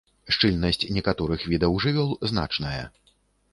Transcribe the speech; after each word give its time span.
Шчыльнасць 0.35 0.79
некаторых 0.97 1.45
відаў 1.53 1.77
жывёл 1.85 2.11
значная. 2.35 2.83